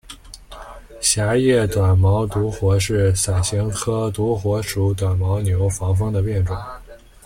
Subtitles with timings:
[0.99, 6.57] 狭叶短毛独活是伞形科独活属短毛牛防风的变种。